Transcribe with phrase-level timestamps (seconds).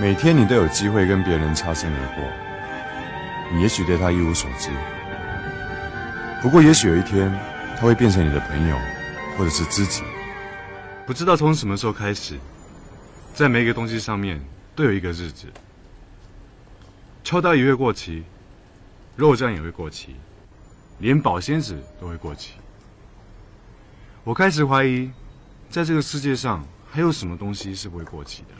[0.00, 4.70] 每天你都有机会跟别人擦身而过，你也许对他一无所知。
[6.40, 7.30] 不过，也许有一天，
[7.76, 8.78] 他会变成你的朋友，
[9.36, 10.02] 或者是知己。
[11.06, 12.38] 不知道从什么时候开始，
[13.34, 14.40] 在每一个东西上面
[14.74, 15.48] 都有一个日子。
[17.22, 18.24] 秋刀鱼会过期，
[19.16, 20.16] 肉酱也会过期，
[20.98, 22.54] 连保鲜纸都会过期。
[24.24, 25.10] 我开始怀疑，
[25.68, 28.54] 在这个世界上还有什么东西是不会过期的。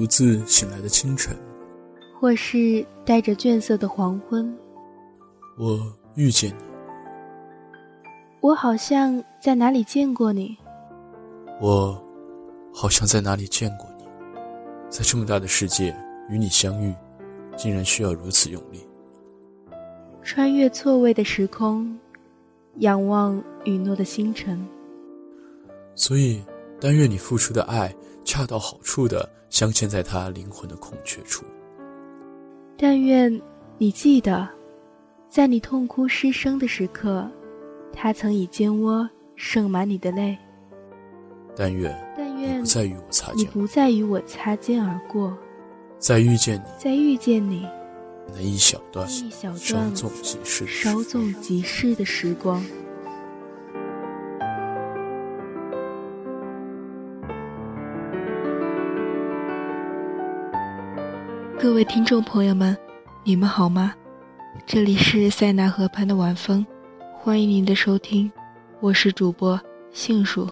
[0.00, 1.36] 独自醒来的清晨，
[2.18, 4.50] 或是带着倦色的黄昏，
[5.58, 5.78] 我
[6.14, 6.64] 遇见你。
[8.40, 10.56] 我好像在哪里见过你。
[11.60, 12.02] 我
[12.72, 14.04] 好像在哪里见过你。
[14.88, 15.94] 在这么大的世界，
[16.30, 16.94] 与你相遇，
[17.54, 18.80] 竟然需要如此用力。
[20.22, 21.94] 穿越错位的时空，
[22.76, 24.66] 仰望陨落的星辰。
[25.94, 26.42] 所以，
[26.80, 29.28] 但愿你付出的爱恰到好处的。
[29.50, 31.44] 镶嵌在他灵魂的空缺处。
[32.78, 33.42] 但愿
[33.78, 34.48] 你记得，
[35.28, 37.28] 在你痛哭失声的时刻，
[37.92, 40.38] 他曾以肩窝盛满你的泪。
[41.56, 45.36] 但愿，但愿不再与我擦肩，你不再与我擦肩而过。
[45.98, 47.66] 再遇见你，再遇见你，
[48.32, 52.64] 那一小段，一小稍纵即逝，稍纵即逝的时光。
[61.62, 62.74] 各位听众朋友们，
[63.22, 63.92] 你们好吗？
[64.64, 66.66] 这里是塞纳河畔的晚风，
[67.18, 68.32] 欢迎您的收听，
[68.80, 69.60] 我是主播
[69.92, 70.48] 杏树。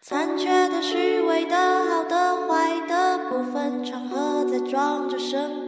[0.00, 5.61] 残缺的、虚伪的、好的、坏的不分，场合在装着深刻；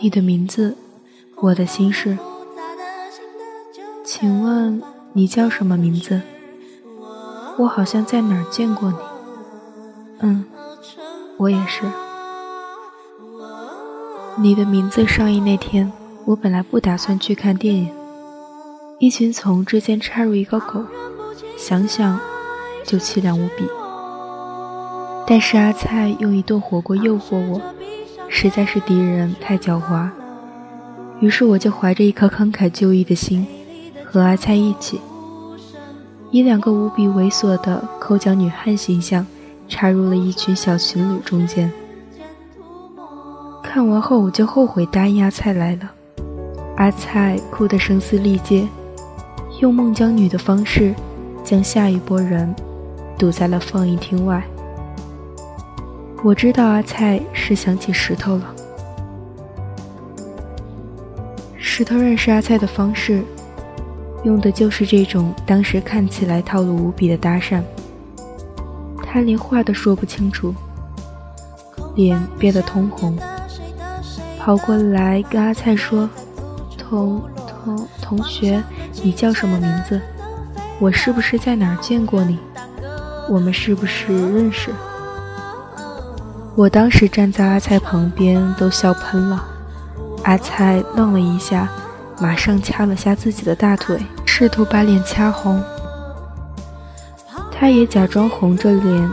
[0.00, 0.76] 你的名字，
[1.34, 2.16] 我的心事。
[4.04, 4.80] 请问
[5.12, 6.22] 你叫什么名字？
[7.58, 8.96] 我好像在哪儿见过你。
[10.20, 10.44] 嗯，
[11.36, 11.82] 我也是。
[14.36, 15.92] 你的名字上映那天，
[16.26, 17.90] 我本来不打算去看电影。
[19.00, 20.84] 一群从之间插入一个狗，
[21.56, 22.20] 想想
[22.84, 23.64] 就凄凉无比。
[25.26, 27.60] 但是阿菜用一顿火锅诱惑我。
[28.40, 30.08] 实在是敌人太狡猾，
[31.18, 33.44] 于是我就怀着一颗慷慨就义的心，
[34.04, 35.00] 和阿菜一起，
[36.30, 39.26] 以两个无比猥琐的抠脚女汉形象，
[39.68, 41.72] 插入了一群小情侣中间。
[43.60, 45.90] 看完后我就后悔答应阿菜来了，
[46.76, 48.68] 阿菜哭得声嘶力竭，
[49.58, 50.94] 用孟姜女的方式，
[51.42, 52.54] 将下一波人
[53.18, 54.40] 堵在了放映厅外。
[56.24, 58.54] 我知道阿菜是想起石头了。
[61.56, 63.22] 石头认识阿菜的方式，
[64.24, 67.62] 用的就是这种当时看起来套路无比的搭讪。
[69.00, 70.52] 他连话都说不清楚，
[71.94, 73.16] 脸憋得通红，
[74.40, 76.10] 跑过来跟阿菜说
[76.76, 78.62] ：“同同同学，
[79.04, 80.00] 你叫什么名字？
[80.80, 82.38] 我是不是在哪儿见过你？
[83.30, 84.72] 我们是不是认识？”
[86.58, 89.44] 我当时站在阿菜旁边，都笑喷了。
[90.24, 91.68] 阿菜愣了一下，
[92.20, 93.96] 马上掐了下自己的大腿，
[94.26, 95.62] 试图把脸掐红。
[97.52, 99.10] 他也假装红着脸：“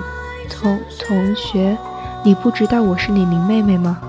[0.50, 1.78] 同同学，
[2.24, 4.00] 你不知道我是你林妹妹吗？”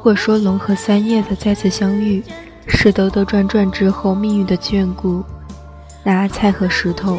[0.00, 2.24] 如果说龙和三叶的再次相遇
[2.66, 5.22] 是兜兜转转之后命运的眷顾，
[6.02, 7.18] 那阿菜和石头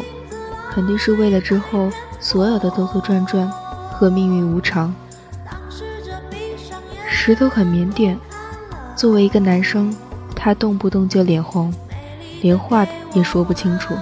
[0.68, 1.88] 肯定是为了之后
[2.18, 3.48] 所有的兜兜转转
[3.92, 4.92] 和命运无常。
[7.06, 8.16] 石头很腼腆，
[8.96, 9.96] 作为一个男生，
[10.34, 11.72] 他动不动就脸红，
[12.40, 12.84] 连话
[13.14, 13.94] 也说不清楚。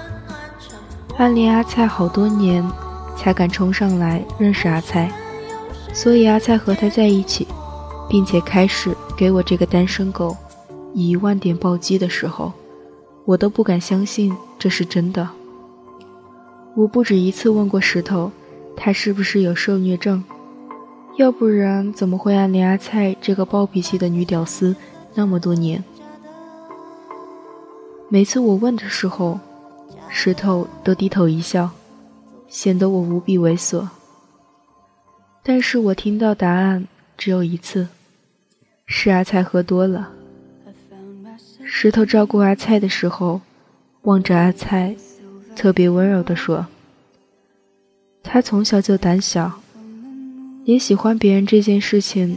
[1.19, 2.67] 暗恋阿菜好多年，
[3.15, 5.13] 才敢冲上来认识阿菜，
[5.93, 7.47] 所以阿菜和他在一起，
[8.11, 10.37] 并且开始给我这个单身狗
[10.93, 12.53] 以一万点暴击的时候，
[13.25, 15.29] 我都不敢相信这是真的。
[16.75, 18.31] 我不止一次问过石头，
[18.77, 20.23] 他是不是有受虐症？
[21.17, 24.75] 要不然怎么会暗恋阿菜这个暴脾气的女屌丝
[25.15, 25.83] 那么多年？
[28.09, 29.39] 每次我问的时候，
[30.09, 31.71] 石头都低头一笑，
[32.49, 33.87] 显得我无比猥琐。
[35.43, 36.87] 但是我听到答案
[37.17, 37.87] 只有一次，
[38.93, 40.11] 是阿菜喝多了。
[41.65, 43.41] 石头照顾阿菜的时候，
[44.03, 44.97] 望着阿菜，
[45.55, 46.67] 特别温柔地说
[48.21, 49.61] ：“他从小就胆小，
[50.65, 52.37] 连喜欢别人这件事情，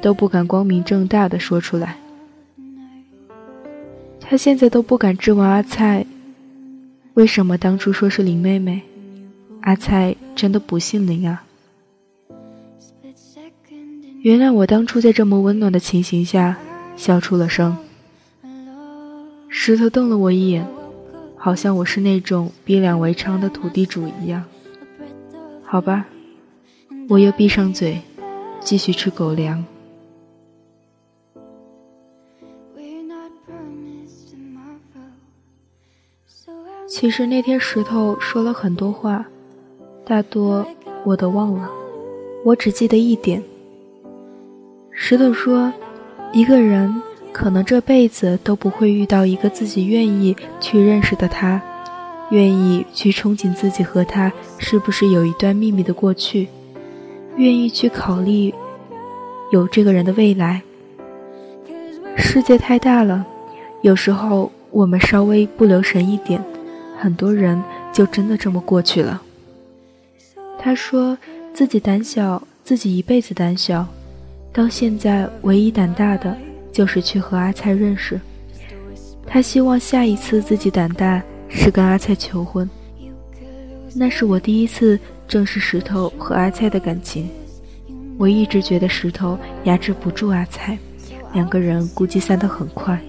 [0.00, 1.98] 都不敢光明正大的说出来。”
[4.20, 6.06] 他现在都不敢质问阿菜，
[7.14, 8.82] 为什么当初说是林妹妹？
[9.62, 11.42] 阿菜真的不姓林啊！
[14.20, 16.56] 原谅我当初在这么温暖的情形下
[16.96, 17.76] 笑出了声。
[19.48, 20.66] 石头瞪了我一眼，
[21.36, 24.44] 好像我是那种逼良为娼的土地主一样。
[25.62, 26.06] 好吧，
[27.08, 28.00] 我又闭上嘴，
[28.60, 29.64] 继续吃狗粮。
[36.88, 39.24] 其实那天石头说了很多话，
[40.04, 40.66] 大多
[41.04, 41.70] 我都忘了，
[42.44, 43.40] 我只记得一点。
[45.00, 45.72] 石头说，
[46.32, 46.92] 一个人
[47.32, 51.62] 可能这辈子都不会遇到一个自己愿意去认识的他，
[52.30, 56.48] 愿意去憧憬自己和他是不是有一段秘密的过去，
[57.36, 58.52] 愿意去考虑
[59.52, 60.60] 有这个人的未来。
[62.16, 63.24] 世界太大了，
[63.82, 66.42] 有时候我们稍微不留神一点。
[66.98, 67.62] 很多人
[67.92, 69.22] 就真的这么过去了。
[70.58, 71.16] 他说
[71.54, 73.86] 自己胆小，自己一辈子胆小，
[74.58, 76.36] 到现在唯一胆大的
[76.72, 78.20] 就是去和阿菜认识。
[79.24, 82.68] 他希望下一次自己胆大是跟阿菜求婚。
[83.94, 87.30] 那是我第一次正视石头和阿菜的感情。
[88.18, 90.76] 我一直觉得石头压制不住阿菜，
[91.32, 93.00] 两个人估计散得很快。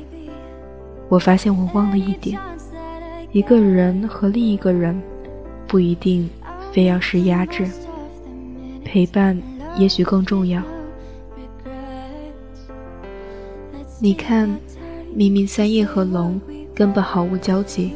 [1.08, 2.40] 我发现我忘了一点。
[3.32, 5.02] 一个人和另一个人，
[5.66, 6.30] 不一定
[6.72, 7.68] 非要是压制，
[8.86, 9.36] 陪伴
[9.80, 10.62] 也许更重要。
[14.02, 14.50] 你看，
[15.14, 16.40] 明明三叶和龙
[16.74, 17.94] 根本毫无交集，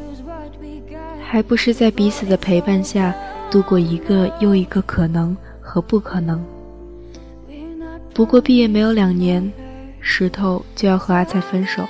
[1.24, 3.16] 还不是在彼此的陪伴下
[3.50, 6.44] 度过一个又一个可能和不可能。
[8.14, 9.50] 不过毕业没有两年，
[10.02, 11.82] 石头就要和阿菜分手，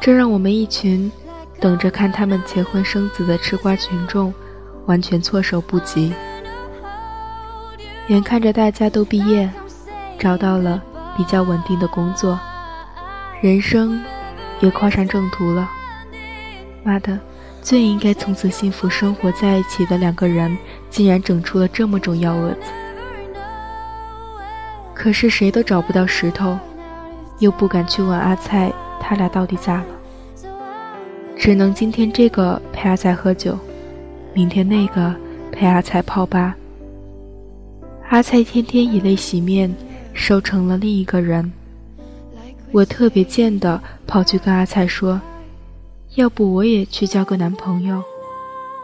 [0.00, 1.10] 这让我们一群。
[1.60, 4.34] 等着看他们结婚生子的吃瓜群众，
[4.86, 6.12] 完全措手不及。
[8.08, 9.48] 眼看着大家都毕业，
[10.18, 10.82] 找到了
[11.16, 12.38] 比较稳定的工作，
[13.40, 14.00] 人生
[14.60, 15.68] 也跨上正途了。
[16.82, 17.18] 妈的，
[17.62, 20.56] 最应该从此幸福生活在一起的两个人，
[20.90, 22.72] 竟然整出了这么种幺蛾子。
[24.94, 26.58] 可是谁都找不到石头，
[27.38, 29.84] 又不敢去问阿菜，他俩到底咋了？
[31.36, 33.58] 只能今天这个陪阿菜喝酒，
[34.32, 35.14] 明天那个
[35.52, 36.54] 陪阿菜泡吧。
[38.08, 39.74] 阿菜天天以泪洗面，
[40.14, 41.52] 瘦成了另一个人。
[42.72, 45.20] 我特别贱的跑去跟阿菜说
[46.16, 48.02] ：“要不我也去交个男朋友，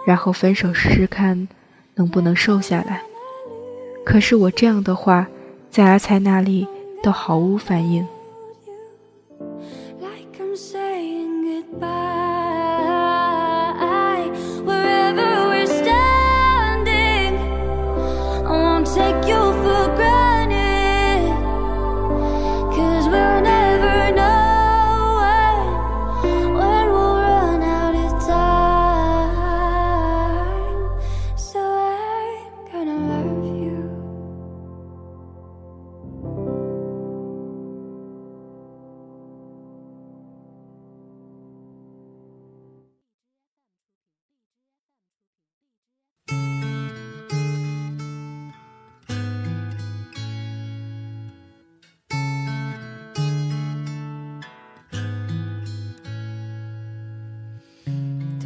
[0.06, 1.48] 然后分手试试看
[1.94, 3.02] 能不能瘦下来。”
[4.04, 5.26] 可是我这样的话，
[5.70, 6.66] 在阿菜那里
[7.02, 8.06] 都毫无反应。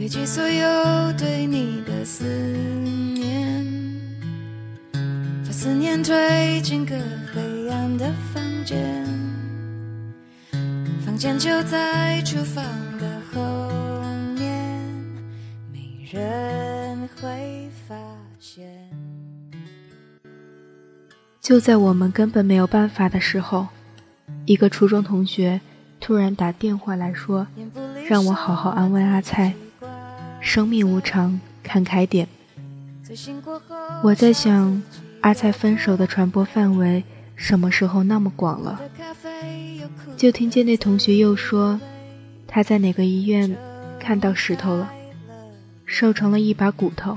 [0.05, 2.27] 堆积所有对你的思
[3.15, 3.65] 念，
[5.43, 6.95] 把思念推进个
[7.33, 9.03] 黑暗的房间，
[11.07, 12.63] 房间就在厨房
[12.99, 13.71] 的后
[14.35, 14.79] 面，
[15.73, 17.97] 没人会发
[18.39, 18.69] 现。
[21.41, 23.69] 就在我们根本没有办法的时候，
[24.45, 25.63] 一个初中同学
[25.99, 27.47] 突然打电话来说，
[28.07, 29.55] 让我好好安慰阿菜。
[30.45, 32.29] 生命无常，看开点。
[34.03, 34.83] 我在想，
[35.23, 37.03] 阿菜分手的传播范围
[37.35, 38.79] 什么时候那么广了？
[40.19, 41.81] 就听见那同学又说，
[42.47, 43.57] 他在哪个医院
[43.99, 44.93] 看到石头了，
[45.87, 47.17] 瘦成了一把骨头。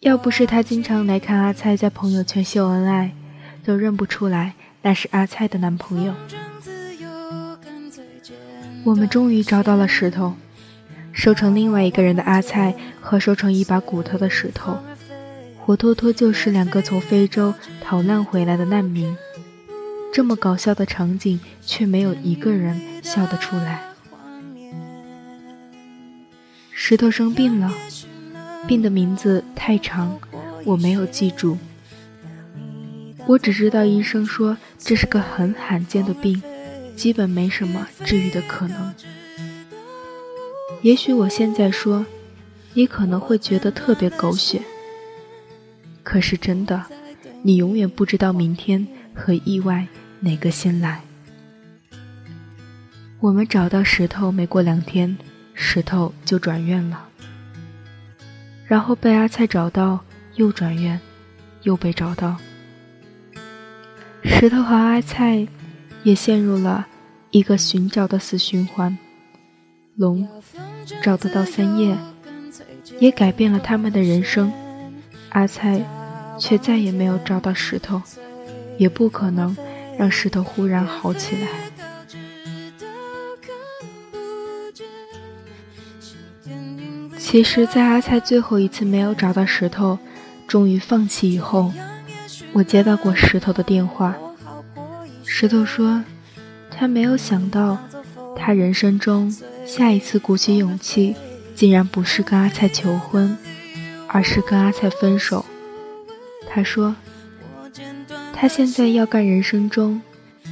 [0.00, 3.12] 要不是他经常来看阿菜在朋友圈秀恩爱，
[3.64, 4.52] 都认不出来
[4.82, 6.14] 那是阿菜的男朋友。
[8.84, 10.34] 我们终于找到了石头。
[11.14, 14.76] 收成另外一个人的阿菜和收成一把骨头的石头，
[15.58, 19.16] 活脱脱就是两个从非洲逃难回来的难民。
[20.12, 23.80] 这么搞笑的场景，却没有一个人笑得出来。
[26.72, 27.72] 石头生病了，
[28.66, 30.18] 病的名字太长，
[30.64, 31.56] 我没有记住。
[33.26, 36.42] 我只知道医生说这是个很罕见的病，
[36.94, 38.92] 基本没什么治愈的可能。
[40.84, 42.04] 也许我现在说，
[42.74, 44.60] 你可能会觉得特别狗血。
[46.02, 46.84] 可是真的，
[47.40, 49.86] 你永远不知道明天和意外
[50.20, 51.00] 哪个先来。
[53.18, 55.16] 我们找到石头没过两天，
[55.54, 57.08] 石头就转院了。
[58.66, 61.00] 然后被阿菜找到，又转院，
[61.62, 62.36] 又被找到。
[64.22, 65.48] 石头和阿菜
[66.02, 66.86] 也陷入了
[67.30, 68.94] 一个寻找的死循环。
[69.96, 70.28] 龙。
[71.02, 71.96] 找得到三叶，
[72.98, 74.52] 也改变了他们的人生。
[75.30, 75.84] 阿菜
[76.38, 78.00] 却再也没有找到石头，
[78.78, 79.56] 也不可能
[79.98, 81.48] 让石头忽然好起来。
[87.18, 89.98] 其实，在阿菜最后一次没有找到石头，
[90.46, 91.72] 终于放弃以后，
[92.52, 94.14] 我接到过石头的电话。
[95.24, 96.04] 石头说，
[96.70, 97.78] 他没有想到，
[98.36, 99.34] 他人生中。
[99.66, 101.14] 下一次鼓起勇气，
[101.54, 103.36] 竟然不是跟阿菜求婚，
[104.08, 105.44] 而是跟阿菜分手。
[106.48, 106.94] 他说，
[108.32, 110.00] 他现在要干人生中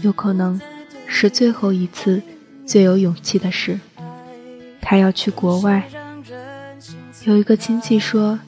[0.03, 0.61] 有可能
[1.07, 2.21] 是最后一次
[2.67, 3.79] 最有勇气的事。
[4.81, 5.89] 他要去国外，
[7.25, 8.39] 有一个亲戚说，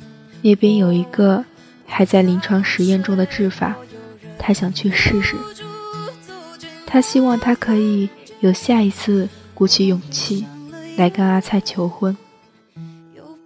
[0.43, 1.45] 那边有一个
[1.87, 3.77] 还在临床实验中的治法，
[4.39, 5.37] 他想去试试。
[6.87, 8.09] 他希望他可以
[8.41, 10.45] 有下一次鼓起勇气。
[10.97, 12.17] 来跟阿菜求婚，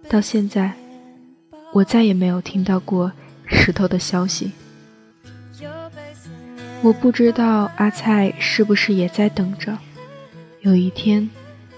[0.07, 0.71] 到现在，
[1.73, 3.11] 我再也没有听到过
[3.47, 4.51] 石头的消息。
[6.81, 9.77] 我不知道阿菜是不是也在等着，
[10.61, 11.27] 有一天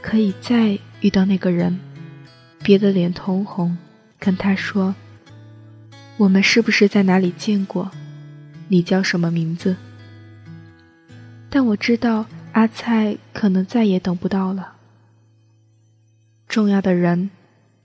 [0.01, 1.79] 可以再遇到那个人，
[2.61, 3.77] 憋得脸通红，
[4.19, 4.93] 跟他说
[6.17, 7.89] ：“我们是不是在哪里见过？
[8.67, 9.77] 你叫什么名字？”
[11.49, 14.73] 但我知道阿菜可能再也等不到了。
[16.51, 17.29] 重要的人，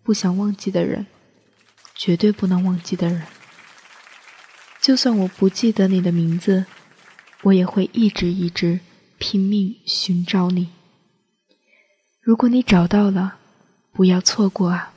[0.02, 1.06] 不想忘记的人，
[1.94, 3.22] 绝对不能忘记的人。
[4.82, 6.64] 就算我不记得你的名字，
[7.42, 8.80] 我也会一直一直
[9.18, 10.70] 拼命寻找你。
[12.20, 13.36] 如果你找到了，
[13.92, 14.92] 不要错过啊！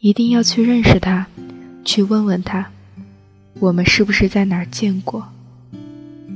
[0.00, 1.28] 一定要去认识他，
[1.84, 2.68] 去问问他，
[3.60, 5.32] 我们是不是在哪儿见过？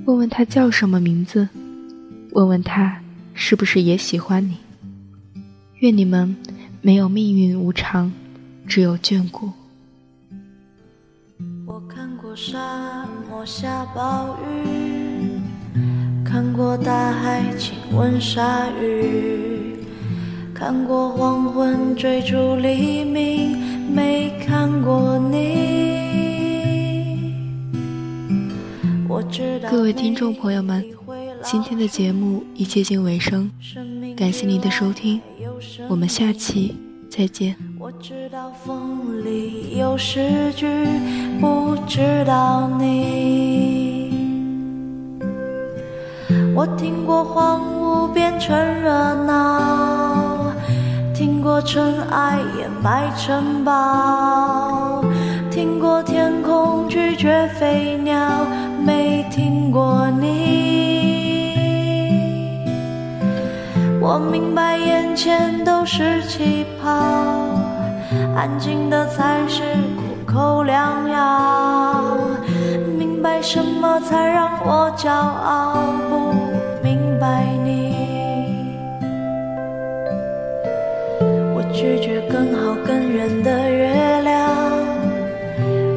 [0.04, 1.48] 问问他叫什么名字？
[2.30, 3.02] 问问他
[3.34, 4.58] 是不是也喜欢你？
[5.80, 6.35] 愿你们
[6.80, 8.11] 没有命运无常，
[8.66, 9.50] 只有眷顾。
[11.66, 15.38] 我看过沙漠下暴雨，
[16.25, 19.76] 看过大海亲吻鲨鱼，
[20.54, 23.59] 看过黄昏追逐黎明，
[23.95, 25.76] 没看过你。
[29.71, 30.83] 各位听众朋友们，
[31.42, 33.50] 今天的节目已接近尾声，
[34.16, 35.21] 感谢您的收听。
[35.88, 36.76] 我们下期
[37.08, 37.56] 再见。
[37.78, 40.66] 我知道风里有诗句，
[41.40, 44.12] 不知道你。
[46.54, 48.90] 我听过荒芜变成热
[49.25, 50.52] 闹，
[51.14, 55.04] 听过尘埃掩埋城堡，
[55.50, 58.46] 听过天空拒绝飞鸟，
[58.84, 60.65] 没听过你。
[64.08, 66.88] 我明白眼前都是气泡，
[68.36, 69.62] 安静的才是
[69.96, 72.04] 苦口良药。
[72.96, 76.32] 明白什么才让我骄傲，不
[76.84, 77.96] 明白你。
[81.56, 84.48] 我拒绝更好更圆的月亮，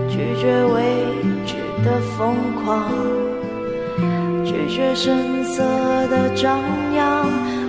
[0.09, 1.05] 拒绝未
[1.45, 2.35] 知的疯
[2.65, 2.89] 狂，
[4.43, 5.61] 拒绝声色
[6.09, 6.57] 的张
[6.95, 7.28] 扬，